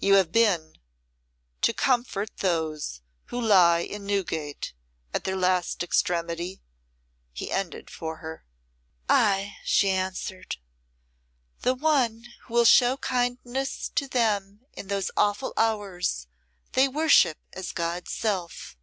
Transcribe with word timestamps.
"You 0.00 0.14
have 0.14 0.32
been 0.32 0.74
to 1.62 1.72
comfort 1.72 2.38
those 2.38 3.00
who 3.26 3.40
lie 3.40 3.78
in 3.78 4.04
Newgate 4.04 4.72
at 5.14 5.22
their 5.22 5.36
last 5.36 5.84
extremity?" 5.84 6.60
he 7.32 7.48
ended 7.52 7.90
for 7.90 8.16
her. 8.16 8.44
"Ay," 9.08 9.56
she 9.64 9.88
answered. 9.88 10.56
"The 11.60 11.74
one 11.76 12.24
who 12.46 12.54
will 12.54 12.64
show 12.64 12.96
kindness 12.96 13.88
to 13.90 14.08
them 14.08 14.62
in 14.72 14.88
those 14.88 15.12
awful 15.16 15.52
hours 15.56 16.26
they 16.72 16.88
worship 16.88 17.38
as 17.52 17.70
God's 17.70 18.10
self. 18.12 18.76